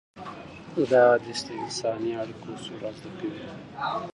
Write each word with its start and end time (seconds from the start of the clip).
دا 0.91 1.01
حديث 1.13 1.39
د 1.45 1.49
انساني 1.63 2.11
اړيکو 2.21 2.47
اصول 2.55 2.77
رازده 2.83 3.09
کوي. 3.19 3.43